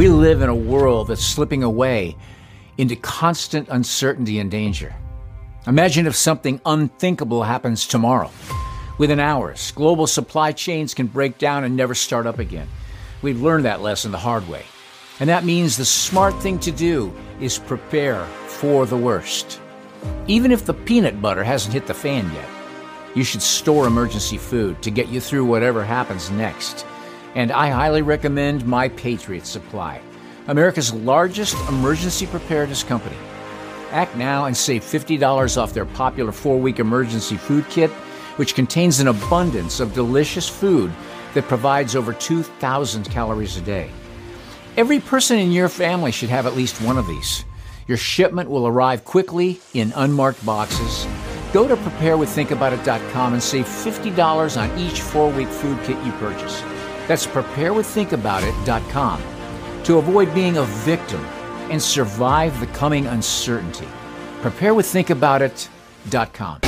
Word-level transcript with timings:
We 0.00 0.08
live 0.08 0.40
in 0.40 0.48
a 0.48 0.54
world 0.54 1.08
that's 1.08 1.22
slipping 1.22 1.62
away 1.62 2.16
into 2.78 2.96
constant 2.96 3.68
uncertainty 3.68 4.38
and 4.38 4.50
danger. 4.50 4.96
Imagine 5.66 6.06
if 6.06 6.16
something 6.16 6.58
unthinkable 6.64 7.42
happens 7.42 7.86
tomorrow. 7.86 8.30
Within 8.96 9.20
hours, 9.20 9.72
global 9.72 10.06
supply 10.06 10.52
chains 10.52 10.94
can 10.94 11.06
break 11.06 11.36
down 11.36 11.64
and 11.64 11.76
never 11.76 11.94
start 11.94 12.26
up 12.26 12.38
again. 12.38 12.66
We've 13.20 13.42
learned 13.42 13.66
that 13.66 13.82
lesson 13.82 14.10
the 14.10 14.16
hard 14.16 14.48
way. 14.48 14.64
And 15.20 15.28
that 15.28 15.44
means 15.44 15.76
the 15.76 15.84
smart 15.84 16.34
thing 16.40 16.58
to 16.60 16.70
do 16.72 17.14
is 17.38 17.58
prepare 17.58 18.24
for 18.46 18.86
the 18.86 18.96
worst. 18.96 19.60
Even 20.26 20.50
if 20.50 20.64
the 20.64 20.72
peanut 20.72 21.20
butter 21.20 21.44
hasn't 21.44 21.74
hit 21.74 21.86
the 21.86 21.92
fan 21.92 22.32
yet, 22.32 22.48
you 23.14 23.22
should 23.22 23.42
store 23.42 23.86
emergency 23.86 24.38
food 24.38 24.80
to 24.80 24.90
get 24.90 25.08
you 25.08 25.20
through 25.20 25.44
whatever 25.44 25.84
happens 25.84 26.30
next. 26.30 26.86
And 27.34 27.52
I 27.52 27.70
highly 27.70 28.02
recommend 28.02 28.66
My 28.66 28.88
Patriot 28.88 29.46
Supply, 29.46 30.00
America's 30.48 30.92
largest 30.92 31.56
emergency 31.68 32.26
preparedness 32.26 32.82
company. 32.82 33.16
Act 33.90 34.16
now 34.16 34.46
and 34.46 34.56
save 34.56 34.82
$50 34.82 35.56
off 35.56 35.72
their 35.72 35.86
popular 35.86 36.32
four 36.32 36.58
week 36.58 36.78
emergency 36.78 37.36
food 37.36 37.64
kit, 37.68 37.90
which 38.36 38.54
contains 38.54 39.00
an 39.00 39.08
abundance 39.08 39.80
of 39.80 39.94
delicious 39.94 40.48
food 40.48 40.90
that 41.34 41.44
provides 41.44 41.94
over 41.94 42.12
2,000 42.12 43.04
calories 43.10 43.56
a 43.56 43.60
day. 43.60 43.90
Every 44.76 45.00
person 45.00 45.38
in 45.38 45.52
your 45.52 45.68
family 45.68 46.12
should 46.12 46.30
have 46.30 46.46
at 46.46 46.56
least 46.56 46.80
one 46.80 46.98
of 46.98 47.06
these. 47.06 47.44
Your 47.86 47.96
shipment 47.96 48.48
will 48.48 48.66
arrive 48.66 49.04
quickly 49.04 49.60
in 49.74 49.92
unmarked 49.96 50.44
boxes. 50.46 51.06
Go 51.52 51.66
to 51.66 51.76
preparewiththinkaboutit.com 51.76 53.32
and 53.32 53.42
save 53.42 53.66
$50 53.66 54.60
on 54.60 54.78
each 54.78 55.00
four 55.00 55.30
week 55.30 55.48
food 55.48 55.78
kit 55.84 56.02
you 56.04 56.12
purchase. 56.12 56.62
That's 57.06 57.26
preparewiththinkaboutit.com 57.26 59.22
to 59.84 59.98
avoid 59.98 60.34
being 60.34 60.56
a 60.58 60.64
victim 60.64 61.24
and 61.70 61.80
survive 61.82 62.60
the 62.60 62.66
coming 62.68 63.06
uncertainty. 63.06 63.88
Preparewiththinkaboutit.com. 64.42 66.60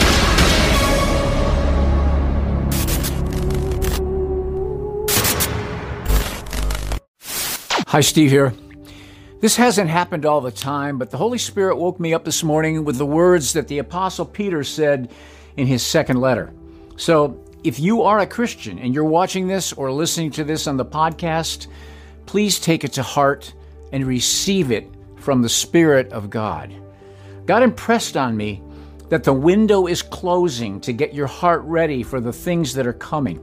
Hi, 7.86 8.00
Steve 8.00 8.30
here. 8.30 8.53
This 9.41 9.56
hasn't 9.56 9.91
happened 9.91 10.25
all 10.25 10.41
the 10.41 10.50
time, 10.50 10.97
but 10.98 11.10
the 11.10 11.19
Holy 11.19 11.36
Spirit 11.36 11.77
woke 11.77 12.00
me 12.00 12.14
up 12.14 12.25
this 12.25 12.42
morning 12.42 12.84
with 12.84 12.97
the 12.97 13.05
words 13.05 13.53
that 13.55 13.69
the 13.69 13.77
Apostle 13.78 14.25
Peter 14.25 14.64
said 14.64 15.10
in 15.56 15.66
his 15.66 15.84
second 15.84 16.20
letter. 16.20 16.53
So, 16.97 17.41
if 17.64 17.78
you 17.78 18.02
are 18.02 18.18
a 18.18 18.27
Christian 18.27 18.78
and 18.78 18.94
you're 18.94 19.05
watching 19.05 19.46
this 19.46 19.72
or 19.72 19.92
listening 19.92 20.32
to 20.32 20.44
this 20.44 20.66
on 20.66 20.77
the 20.77 20.84
podcast, 20.84 21.69
please 22.27 22.58
take 22.58 22.82
it 22.82 22.94
to 22.94 23.02
heart 23.02 23.52
and 23.92 24.04
receive 24.04 24.72
it 24.72 24.88
from 25.16 25.42
the 25.42 25.48
Spirit 25.48 26.12
of 26.12 26.28
God. 26.28 26.74
God 27.46 27.62
impressed 27.62 28.16
on 28.16 28.36
me 28.36 28.62
that 29.10 29.24
the 29.24 29.32
window 29.32 29.86
is 29.86 30.02
closing 30.02 30.80
to 30.80 30.92
get 30.92 31.14
your 31.14 31.27
heart 31.27 31.62
ready 31.62 32.02
for 32.02 32.20
the 32.20 32.32
things 32.32 32.74
that 32.74 32.86
are 32.86 32.92
coming. 32.92 33.41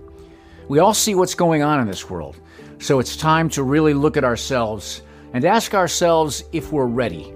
We 0.67 0.79
all 0.79 0.93
see 0.93 1.15
what's 1.15 1.35
going 1.35 1.61
on 1.61 1.79
in 1.79 1.87
this 1.87 2.09
world. 2.09 2.35
So 2.79 2.99
it's 2.99 3.15
time 3.15 3.49
to 3.49 3.63
really 3.63 3.93
look 3.93 4.17
at 4.17 4.23
ourselves 4.23 5.01
and 5.33 5.45
ask 5.45 5.73
ourselves 5.73 6.43
if 6.51 6.71
we're 6.71 6.85
ready. 6.87 7.33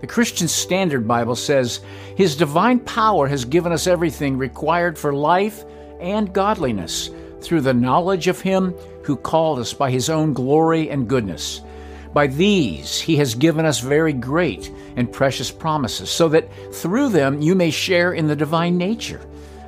The 0.00 0.06
Christian 0.06 0.48
Standard 0.48 1.06
Bible 1.06 1.36
says, 1.36 1.80
His 2.16 2.36
divine 2.36 2.80
power 2.80 3.26
has 3.28 3.44
given 3.44 3.72
us 3.72 3.86
everything 3.86 4.38
required 4.38 4.98
for 4.98 5.12
life 5.12 5.64
and 6.00 6.32
godliness 6.32 7.10
through 7.40 7.60
the 7.60 7.74
knowledge 7.74 8.28
of 8.28 8.40
Him 8.40 8.72
who 9.02 9.16
called 9.16 9.58
us 9.58 9.72
by 9.72 9.90
His 9.90 10.10
own 10.10 10.32
glory 10.32 10.90
and 10.90 11.08
goodness. 11.08 11.62
By 12.12 12.26
these 12.26 13.00
He 13.00 13.16
has 13.16 13.34
given 13.34 13.64
us 13.64 13.80
very 13.80 14.12
great 14.12 14.72
and 14.96 15.12
precious 15.12 15.50
promises, 15.50 16.10
so 16.10 16.28
that 16.30 16.48
through 16.74 17.10
them 17.10 17.40
you 17.40 17.54
may 17.54 17.70
share 17.70 18.12
in 18.12 18.26
the 18.26 18.36
divine 18.36 18.76
nature, 18.76 19.20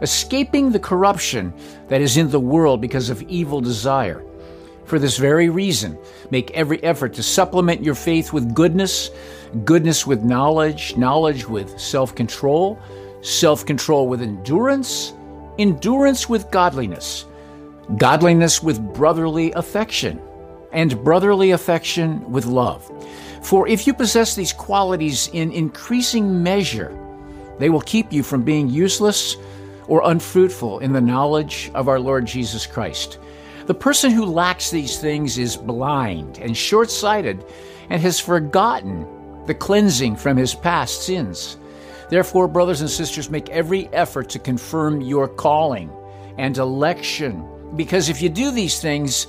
escaping 0.02 0.70
the 0.70 0.78
corruption 0.78 1.52
that 1.88 2.00
is 2.00 2.16
in 2.16 2.30
the 2.30 2.40
world 2.40 2.80
because 2.80 3.10
of 3.10 3.22
evil 3.22 3.60
desire. 3.60 4.24
For 4.90 4.98
this 4.98 5.18
very 5.18 5.48
reason, 5.48 5.96
make 6.32 6.50
every 6.50 6.82
effort 6.82 7.14
to 7.14 7.22
supplement 7.22 7.84
your 7.84 7.94
faith 7.94 8.32
with 8.32 8.54
goodness, 8.54 9.10
goodness 9.64 10.04
with 10.04 10.24
knowledge, 10.24 10.96
knowledge 10.96 11.46
with 11.46 11.78
self 11.78 12.14
control, 12.14 12.76
self 13.20 13.64
control 13.64 14.08
with 14.08 14.20
endurance, 14.20 15.12
endurance 15.58 16.28
with 16.28 16.50
godliness, 16.50 17.26
godliness 17.96 18.62
with 18.62 18.80
brotherly 18.94 19.52
affection, 19.52 20.20
and 20.72 21.02
brotherly 21.02 21.50
affection 21.50 22.30
with 22.30 22.46
love. 22.46 22.90
For 23.42 23.66
if 23.66 23.86
you 23.86 23.94
possess 23.94 24.34
these 24.34 24.52
qualities 24.52 25.28
in 25.32 25.50
increasing 25.52 26.42
measure, 26.42 26.96
they 27.58 27.70
will 27.70 27.80
keep 27.80 28.12
you 28.12 28.22
from 28.22 28.42
being 28.42 28.68
useless 28.68 29.36
or 29.86 30.02
unfruitful 30.04 30.78
in 30.78 30.92
the 30.92 31.00
knowledge 31.00 31.70
of 31.74 31.88
our 31.88 31.98
Lord 31.98 32.26
Jesus 32.26 32.66
Christ. 32.66 33.18
The 33.66 33.74
person 33.74 34.10
who 34.10 34.24
lacks 34.24 34.70
these 34.70 34.98
things 34.98 35.38
is 35.38 35.56
blind 35.56 36.38
and 36.38 36.56
short 36.56 36.90
sighted 36.90 37.44
and 37.88 38.00
has 38.00 38.20
forgotten 38.20 39.06
the 39.46 39.54
cleansing 39.54 40.16
from 40.16 40.36
his 40.36 40.54
past 40.54 41.02
sins. 41.02 41.56
Therefore, 42.10 42.48
brothers 42.48 42.80
and 42.80 42.90
sisters, 42.90 43.30
make 43.30 43.48
every 43.50 43.88
effort 43.88 44.28
to 44.30 44.38
confirm 44.38 45.00
your 45.00 45.28
calling 45.28 45.90
and 46.38 46.58
election, 46.58 47.46
because 47.76 48.08
if 48.08 48.20
you 48.20 48.28
do 48.28 48.50
these 48.50 48.80
things, 48.80 49.28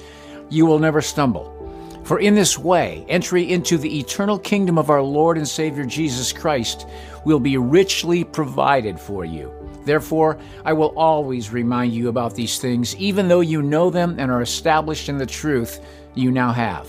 you 0.49 0.65
will 0.65 0.79
never 0.79 1.01
stumble. 1.01 1.57
For 2.03 2.19
in 2.19 2.33
this 2.33 2.57
way, 2.57 3.05
entry 3.07 3.51
into 3.51 3.77
the 3.77 3.99
eternal 3.99 4.39
kingdom 4.39 4.79
of 4.79 4.89
our 4.89 5.01
Lord 5.01 5.37
and 5.37 5.47
Savior 5.47 5.85
Jesus 5.85 6.33
Christ 6.33 6.87
will 7.23 7.39
be 7.39 7.57
richly 7.57 8.23
provided 8.23 8.99
for 8.99 9.23
you. 9.23 9.53
Therefore, 9.85 10.39
I 10.65 10.73
will 10.73 10.93
always 10.97 11.51
remind 11.51 11.93
you 11.93 12.09
about 12.09 12.35
these 12.35 12.59
things, 12.59 12.95
even 12.95 13.27
though 13.27 13.41
you 13.41 13.61
know 13.61 13.91
them 13.91 14.15
and 14.19 14.31
are 14.31 14.41
established 14.41 15.09
in 15.09 15.17
the 15.17 15.25
truth 15.25 15.79
you 16.15 16.31
now 16.31 16.51
have. 16.51 16.87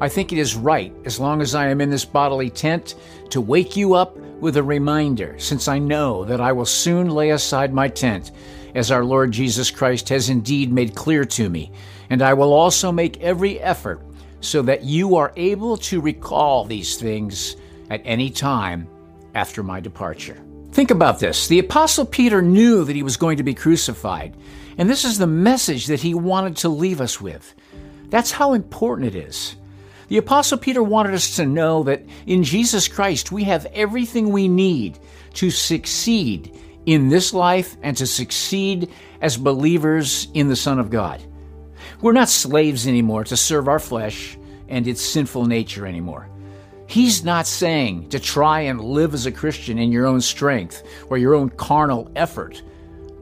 I 0.00 0.08
think 0.08 0.32
it 0.32 0.38
is 0.38 0.54
right, 0.54 0.92
as 1.04 1.18
long 1.18 1.40
as 1.40 1.54
I 1.54 1.68
am 1.68 1.80
in 1.80 1.90
this 1.90 2.04
bodily 2.04 2.50
tent, 2.50 2.94
to 3.30 3.40
wake 3.40 3.76
you 3.76 3.94
up 3.94 4.16
with 4.40 4.56
a 4.56 4.62
reminder, 4.62 5.38
since 5.38 5.68
I 5.68 5.78
know 5.78 6.24
that 6.24 6.40
I 6.40 6.52
will 6.52 6.66
soon 6.66 7.10
lay 7.10 7.30
aside 7.30 7.72
my 7.72 7.88
tent, 7.88 8.32
as 8.74 8.90
our 8.90 9.04
Lord 9.04 9.32
Jesus 9.32 9.70
Christ 9.70 10.08
has 10.10 10.28
indeed 10.28 10.70
made 10.70 10.94
clear 10.94 11.24
to 11.24 11.48
me. 11.48 11.72
And 12.10 12.20
I 12.20 12.34
will 12.34 12.52
also 12.52 12.92
make 12.92 13.20
every 13.22 13.58
effort 13.60 14.02
so 14.40 14.62
that 14.62 14.84
you 14.84 15.16
are 15.16 15.32
able 15.36 15.76
to 15.78 16.00
recall 16.00 16.64
these 16.64 16.96
things 16.96 17.56
at 17.90 18.02
any 18.04 18.28
time 18.28 18.86
after 19.34 19.62
my 19.62 19.80
departure. 19.80 20.42
Think 20.72 20.90
about 20.90 21.18
this. 21.18 21.48
The 21.48 21.58
Apostle 21.58 22.04
Peter 22.04 22.42
knew 22.42 22.84
that 22.84 22.94
he 22.94 23.02
was 23.02 23.16
going 23.16 23.38
to 23.38 23.42
be 23.42 23.54
crucified, 23.54 24.36
and 24.76 24.90
this 24.90 25.06
is 25.06 25.16
the 25.16 25.26
message 25.26 25.86
that 25.86 26.00
he 26.00 26.12
wanted 26.12 26.56
to 26.58 26.68
leave 26.68 27.00
us 27.00 27.18
with. 27.18 27.54
That's 28.10 28.30
how 28.30 28.52
important 28.52 29.08
it 29.08 29.16
is. 29.16 29.56
The 30.08 30.18
Apostle 30.18 30.58
Peter 30.58 30.82
wanted 30.82 31.14
us 31.14 31.36
to 31.36 31.46
know 31.46 31.82
that 31.84 32.04
in 32.26 32.44
Jesus 32.44 32.86
Christ 32.86 33.32
we 33.32 33.44
have 33.44 33.66
everything 33.66 34.30
we 34.30 34.46
need 34.46 34.98
to 35.34 35.50
succeed 35.50 36.56
in 36.86 37.08
this 37.08 37.34
life 37.34 37.76
and 37.82 37.96
to 37.96 38.06
succeed 38.06 38.92
as 39.20 39.36
believers 39.36 40.28
in 40.32 40.48
the 40.48 40.54
Son 40.54 40.78
of 40.78 40.90
God. 40.90 41.20
We're 42.00 42.12
not 42.12 42.28
slaves 42.28 42.86
anymore 42.86 43.24
to 43.24 43.36
serve 43.36 43.66
our 43.66 43.80
flesh 43.80 44.38
and 44.68 44.86
its 44.86 45.02
sinful 45.02 45.46
nature 45.46 45.86
anymore. 45.86 46.28
He's 46.86 47.24
not 47.24 47.48
saying 47.48 48.10
to 48.10 48.20
try 48.20 48.60
and 48.60 48.80
live 48.80 49.12
as 49.12 49.26
a 49.26 49.32
Christian 49.32 49.76
in 49.76 49.90
your 49.90 50.06
own 50.06 50.20
strength 50.20 50.84
or 51.10 51.18
your 51.18 51.34
own 51.34 51.50
carnal 51.50 52.08
effort, 52.14 52.62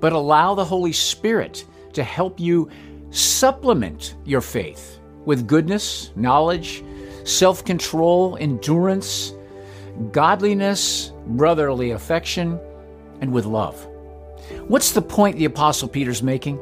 but 0.01 0.13
allow 0.13 0.55
the 0.55 0.65
Holy 0.65 0.93
Spirit 0.93 1.65
to 1.95 2.03
help 2.03 2.39
you 2.39 2.69
supplement 3.11 4.17
your 4.27 4.43
faith 4.43 4.99
with 5.25 5.47
goodness, 5.47 6.11
knowledge, 6.17 6.83
self 7.25 7.65
control, 7.65 8.37
endurance, 8.41 9.33
godliness, 10.13 11.13
brotherly 11.27 11.91
affection, 11.91 12.59
and 13.21 13.33
with 13.33 13.47
love. 13.47 13.87
What's 14.69 14.93
the 14.93 15.03
point 15.03 15.39
the 15.39 15.45
Apostle 15.45 15.89
Peter's 15.89 16.23
making? 16.23 16.59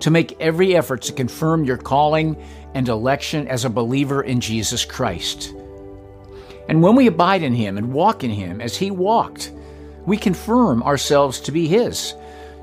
To 0.00 0.10
make 0.10 0.40
every 0.40 0.76
effort 0.76 1.02
to 1.02 1.12
confirm 1.12 1.64
your 1.64 1.76
calling 1.76 2.36
and 2.74 2.88
election 2.88 3.48
as 3.48 3.64
a 3.64 3.70
believer 3.70 4.22
in 4.22 4.40
Jesus 4.40 4.84
Christ. 4.84 5.52
And 6.68 6.82
when 6.82 6.94
we 6.94 7.06
abide 7.06 7.42
in 7.42 7.54
Him 7.54 7.78
and 7.78 7.92
walk 7.92 8.22
in 8.22 8.30
Him 8.30 8.60
as 8.60 8.76
He 8.76 8.90
walked, 8.90 9.52
we 10.06 10.16
confirm 10.16 10.82
ourselves 10.82 11.40
to 11.40 11.52
be 11.52 11.66
His, 11.66 12.14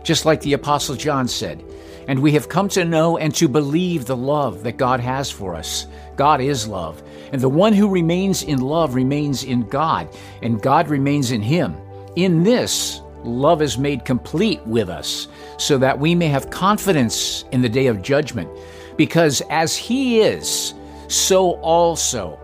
just 0.04 0.26
like 0.26 0.42
the 0.42 0.54
Apostle 0.54 0.96
John 0.96 1.28
said. 1.28 1.64
And 2.08 2.20
we 2.20 2.32
have 2.34 2.50
come 2.50 2.70
to 2.70 2.86
know 2.86 3.18
and 3.18 3.34
to 3.36 3.48
believe 3.48 4.06
the 4.06 4.16
love 4.16 4.64
that 4.64 4.78
God 4.78 5.00
has 5.00 5.32
for 5.32 5.56
us. 5.56 5.88
God 6.16 6.40
is 6.42 6.68
love. 6.68 7.02
And 7.32 7.42
the 7.42 7.50
one 7.50 7.74
who 7.74 7.90
remains 7.90 8.44
in 8.44 8.60
love 8.62 8.96
remains 8.96 9.44
in 9.44 9.68
God, 9.68 10.08
and 10.42 10.62
God 10.62 10.88
remains 10.88 11.32
in 11.32 11.42
him. 11.42 11.76
In 12.16 12.44
this, 12.44 13.02
love 13.24 13.62
is 13.62 13.78
made 13.78 14.06
complete 14.06 14.66
with 14.66 14.90
us, 14.90 15.28
so 15.58 15.78
that 15.80 16.00
we 16.00 16.16
may 16.16 16.28
have 16.28 16.50
confidence 16.50 17.44
in 17.52 17.62
the 17.62 17.70
day 17.70 17.88
of 17.88 18.02
judgment. 18.02 18.50
Because 18.98 19.42
as 19.50 19.76
he 19.76 20.22
is, 20.22 20.74
so 21.08 21.54
also 21.62 22.40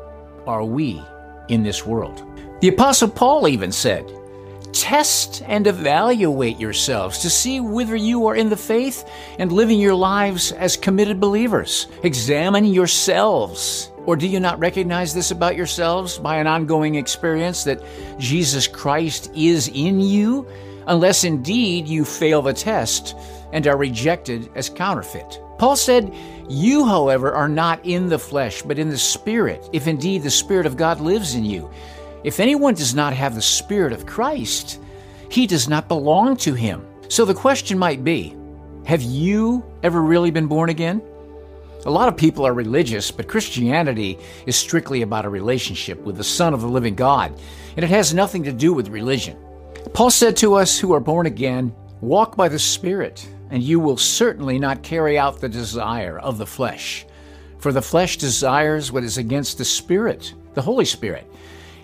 are 0.47 0.63
we 0.65 1.01
in 1.47 1.63
this 1.63 1.85
world. 1.85 2.23
The 2.61 2.69
Apostle 2.69 3.09
Paul 3.09 3.47
even 3.47 3.71
said, 3.71 4.11
Test 4.81 5.43
and 5.45 5.67
evaluate 5.67 6.59
yourselves 6.59 7.19
to 7.19 7.29
see 7.29 7.59
whether 7.59 7.95
you 7.95 8.25
are 8.25 8.35
in 8.35 8.49
the 8.49 8.57
faith 8.57 9.07
and 9.37 9.51
living 9.51 9.79
your 9.79 9.93
lives 9.93 10.51
as 10.53 10.75
committed 10.75 11.19
believers. 11.19 11.85
Examine 12.01 12.65
yourselves. 12.65 13.91
Or 14.07 14.15
do 14.15 14.27
you 14.27 14.39
not 14.39 14.57
recognize 14.57 15.13
this 15.13 15.29
about 15.29 15.55
yourselves 15.55 16.17
by 16.17 16.37
an 16.37 16.47
ongoing 16.47 16.95
experience 16.95 17.63
that 17.65 17.83
Jesus 18.17 18.65
Christ 18.65 19.31
is 19.35 19.67
in 19.67 19.99
you? 19.99 20.47
Unless 20.87 21.25
indeed 21.25 21.87
you 21.87 22.03
fail 22.03 22.41
the 22.41 22.51
test 22.51 23.15
and 23.53 23.67
are 23.67 23.77
rejected 23.77 24.49
as 24.55 24.67
counterfeit. 24.67 25.39
Paul 25.59 25.75
said, 25.75 26.11
You, 26.49 26.87
however, 26.87 27.31
are 27.33 27.47
not 27.47 27.85
in 27.85 28.09
the 28.09 28.17
flesh, 28.17 28.63
but 28.63 28.79
in 28.79 28.89
the 28.89 28.97
Spirit, 28.97 29.69
if 29.73 29.85
indeed 29.85 30.23
the 30.23 30.31
Spirit 30.31 30.65
of 30.65 30.75
God 30.75 30.99
lives 30.99 31.35
in 31.35 31.45
you. 31.45 31.69
If 32.23 32.39
anyone 32.39 32.75
does 32.75 32.93
not 32.93 33.13
have 33.13 33.33
the 33.33 33.41
Spirit 33.41 33.93
of 33.93 34.05
Christ, 34.05 34.79
he 35.29 35.47
does 35.47 35.67
not 35.67 35.87
belong 35.87 36.37
to 36.37 36.53
him. 36.53 36.85
So 37.07 37.25
the 37.25 37.33
question 37.33 37.79
might 37.79 38.03
be 38.03 38.35
Have 38.85 39.01
you 39.01 39.65
ever 39.81 40.01
really 40.01 40.29
been 40.29 40.47
born 40.47 40.69
again? 40.69 41.01
A 41.85 41.89
lot 41.89 42.07
of 42.07 42.15
people 42.15 42.45
are 42.45 42.53
religious, 42.53 43.09
but 43.09 43.27
Christianity 43.27 44.19
is 44.45 44.55
strictly 44.55 45.01
about 45.01 45.25
a 45.25 45.29
relationship 45.29 45.99
with 46.01 46.17
the 46.17 46.23
Son 46.23 46.53
of 46.53 46.61
the 46.61 46.67
living 46.67 46.93
God, 46.93 47.33
and 47.75 47.83
it 47.83 47.89
has 47.89 48.13
nothing 48.13 48.43
to 48.43 48.51
do 48.51 48.71
with 48.71 48.89
religion. 48.89 49.35
Paul 49.93 50.11
said 50.11 50.37
to 50.37 50.53
us 50.53 50.77
who 50.77 50.93
are 50.93 50.99
born 50.99 51.25
again, 51.25 51.73
Walk 52.01 52.35
by 52.35 52.49
the 52.49 52.59
Spirit, 52.59 53.27
and 53.49 53.63
you 53.63 53.79
will 53.79 53.97
certainly 53.97 54.59
not 54.59 54.83
carry 54.83 55.17
out 55.17 55.39
the 55.39 55.49
desire 55.49 56.19
of 56.19 56.37
the 56.37 56.45
flesh. 56.45 57.07
For 57.57 57.71
the 57.71 57.81
flesh 57.81 58.17
desires 58.17 58.91
what 58.91 59.03
is 59.03 59.17
against 59.17 59.57
the 59.57 59.65
Spirit, 59.65 60.35
the 60.53 60.61
Holy 60.61 60.85
Spirit 60.85 61.30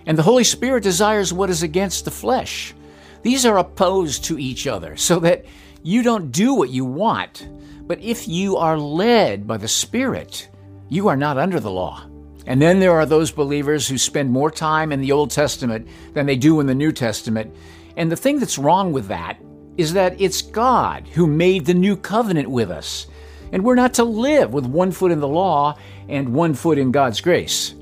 and 0.08 0.18
the 0.18 0.24
Holy 0.24 0.46
Spirit 0.46 0.84
desires 0.84 1.34
what 1.34 1.52
is 1.52 1.62
against 1.62 2.06
the 2.06 2.12
flesh. 2.12 2.74
These 3.22 3.46
are 3.46 3.58
opposed 3.60 4.24
to 4.26 4.40
each 4.40 4.66
other, 4.66 4.96
so 4.96 5.20
that 5.20 5.46
you 5.84 6.02
don't 6.02 6.32
do 6.32 6.54
what 6.54 6.70
you 6.70 6.86
want. 6.86 7.48
But 7.82 8.02
if 8.02 8.28
you 8.28 8.58
are 8.58 8.78
led 8.78 9.46
by 9.46 9.58
the 9.58 9.68
Spirit, 9.68 10.50
you 10.90 11.10
are 11.10 11.18
not 11.18 11.38
under 11.38 11.60
the 11.60 11.72
law. 11.72 12.04
And 12.46 12.62
then 12.62 12.80
there 12.80 12.94
are 12.94 13.06
those 13.06 13.32
believers 13.32 13.88
who 13.88 13.98
spend 13.98 14.32
more 14.32 14.50
time 14.50 14.94
in 14.94 15.02
the 15.02 15.12
Old 15.12 15.30
Testament 15.30 15.88
than 16.14 16.26
they 16.26 16.38
do 16.38 16.62
in 16.62 16.68
the 16.68 16.74
New 16.74 16.94
Testament. 16.94 17.54
And 17.98 18.10
the 18.10 18.16
thing 18.16 18.40
that's 18.40 18.58
wrong 18.58 18.94
with 18.94 19.10
that 19.10 19.38
is 19.76 19.94
that 19.94 20.20
it's 20.22 20.42
God 20.42 21.06
who 21.10 21.28
made 21.28 21.66
the 21.66 21.74
new 21.74 21.98
covenant 21.98 22.50
with 22.50 22.72
us. 22.72 23.08
And 23.52 23.64
we're 23.64 23.76
not 23.76 23.96
to 23.96 24.06
live 24.06 24.54
with 24.54 24.66
one 24.66 24.92
foot 24.92 25.12
in 25.12 25.20
the 25.20 25.28
law 25.28 25.78
and 26.08 26.34
one 26.34 26.54
foot 26.54 26.78
in 26.78 26.92
God's 26.92 27.20
grace. 27.20 27.76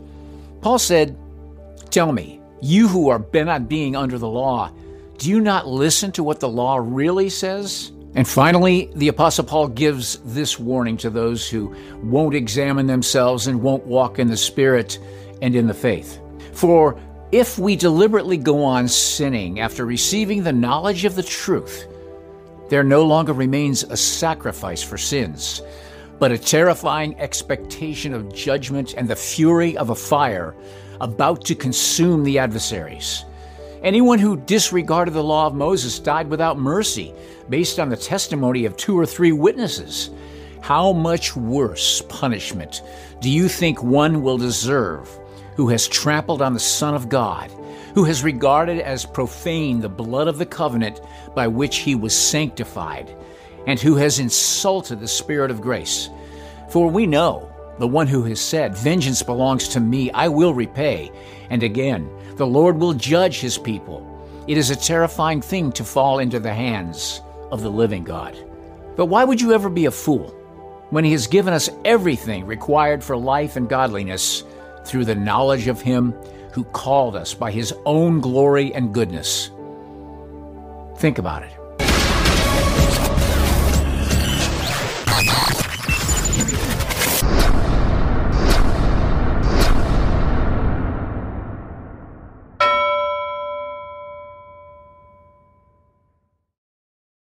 Paul 0.62 0.80
said, 0.80 1.16
Tell 1.96 2.12
me, 2.12 2.42
you 2.62 2.90
who 2.90 3.08
are 3.08 3.18
bent 3.18 3.48
on 3.48 3.68
being 3.68 3.96
under 3.96 4.18
the 4.18 4.28
law, 4.28 4.70
do 5.18 5.30
you 5.30 5.40
not 5.40 5.66
listen 5.66 6.12
to 6.12 6.24
what 6.24 6.42
the 6.42 6.50
law 6.50 6.76
really 6.76 7.30
says? 7.30 7.94
And 8.16 8.28
finally, 8.28 8.92
the 8.96 9.08
Apostle 9.08 9.46
Paul 9.46 9.70
gives 9.70 10.18
this 10.26 10.60
warning 10.60 10.98
to 10.98 11.10
those 11.10 11.50
who 11.50 11.74
won't 12.04 12.36
examine 12.36 12.88
themselves 12.88 13.48
and 13.48 13.62
won't 13.62 13.86
walk 13.86 14.20
in 14.20 14.28
the 14.28 14.36
Spirit 14.36 15.00
and 15.42 15.56
in 15.56 15.68
the 15.68 15.74
faith. 15.74 16.20
For 16.52 17.00
if 17.32 17.58
we 17.58 17.78
deliberately 17.78 18.36
go 18.36 18.66
on 18.66 18.90
sinning 18.90 19.62
after 19.62 19.86
receiving 19.86 20.44
the 20.44 20.52
knowledge 20.52 21.06
of 21.06 21.16
the 21.16 21.24
truth, 21.24 21.88
there 22.68 22.84
no 22.84 23.06
longer 23.06 23.32
remains 23.32 23.84
a 23.84 23.96
sacrifice 23.96 24.84
for 24.84 24.98
sins, 24.98 25.62
but 26.20 26.34
a 26.34 26.38
terrifying 26.38 27.18
expectation 27.22 28.14
of 28.14 28.36
judgment 28.36 28.96
and 28.98 29.08
the 29.08 29.16
fury 29.16 29.78
of 29.78 29.92
a 29.92 29.96
fire 29.96 30.54
about 31.02 31.46
to 31.46 31.56
consume 31.56 32.24
the 32.24 32.40
adversaries. 32.40 33.26
Anyone 33.84 34.20
who 34.20 34.38
disregarded 34.38 35.14
the 35.14 35.24
law 35.24 35.48
of 35.48 35.54
Moses 35.54 36.00
died 36.00 36.28
without 36.30 36.58
mercy, 36.58 37.14
based 37.50 37.80
on 37.80 37.90
the 37.90 37.98
testimony 37.98 38.66
of 38.66 38.76
two 38.78 38.98
or 38.98 39.06
three 39.06 39.32
witnesses. 39.32 40.10
How 40.62 40.94
much 40.94 41.36
worse 41.36 42.02
punishment 42.10 42.82
do 43.22 43.30
you 43.30 43.48
think 43.48 43.84
one 43.84 44.24
will 44.24 44.38
deserve 44.38 45.08
who 45.56 45.70
has 45.70 45.88
trampled 45.88 46.42
on 46.42 46.54
the 46.54 46.60
Son 46.60 46.96
of 46.96 47.10
God, 47.10 47.52
who 47.94 48.04
has 48.04 48.24
regarded 48.24 48.80
as 48.80 49.06
profane 49.06 49.80
the 49.80 49.90
blood 49.90 50.28
of 50.28 50.38
the 50.38 50.46
covenant 50.46 51.00
by 51.36 51.48
which 51.48 51.78
he 51.78 51.96
was 51.96 52.18
sanctified, 52.18 53.16
and 53.68 53.80
who 53.80 53.96
has 53.96 54.20
insulted 54.20 55.00
the 55.00 55.08
Spirit 55.08 55.52
of 55.52 55.62
grace? 55.62 56.10
For 56.70 56.90
we 56.90 57.06
know 57.06 57.52
the 57.78 57.88
one 57.88 58.08
who 58.08 58.24
has 58.24 58.40
said, 58.40 58.76
Vengeance 58.76 59.22
belongs 59.22 59.68
to 59.70 59.80
me, 59.80 60.12
I 60.12 60.28
will 60.28 60.54
repay. 60.54 61.12
And 61.50 61.64
again, 61.64 62.10
the 62.36 62.48
Lord 62.48 62.78
will 62.78 62.94
judge 62.94 63.40
his 63.40 63.58
people. 63.58 64.12
It 64.48 64.58
is 64.58 64.70
a 64.70 64.76
terrifying 64.76 65.42
thing 65.42 65.72
to 65.74 65.84
fall 65.84 66.20
into 66.20 66.40
the 66.40 66.54
hands 66.54 67.22
of 67.52 67.62
the 67.62 67.72
living 67.72 68.04
God. 68.04 68.38
But 68.96 69.08
why 69.08 69.24
would 69.24 69.42
you 69.42 69.54
ever 69.54 69.70
be 69.70 69.86
a 69.86 69.92
fool 69.92 70.30
when 70.90 71.04
he 71.04 71.12
has 71.12 71.28
given 71.28 71.54
us 71.54 71.70
everything 71.84 72.46
required 72.46 73.04
for 73.04 73.18
life 73.18 73.56
and 73.56 73.68
godliness 73.68 74.44
through 74.86 75.06
the 75.06 75.16
knowledge 75.16 75.68
of 75.68 75.82
him 75.82 76.12
who 76.54 76.64
called 76.66 77.16
us 77.16 77.34
by 77.34 77.52
his 77.52 77.74
own 77.86 78.22
glory 78.22 78.74
and 78.74 78.94
goodness? 78.94 79.52
Think 80.98 81.18
about 81.18 81.44
it. 81.44 81.55